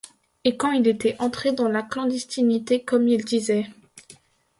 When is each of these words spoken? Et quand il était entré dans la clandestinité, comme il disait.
Et 0.45 0.57
quand 0.57 0.71
il 0.71 0.87
était 0.87 1.15
entré 1.19 1.51
dans 1.53 1.67
la 1.67 1.83
clandestinité, 1.83 2.83
comme 2.83 3.07
il 3.07 3.23
disait. 3.23 3.67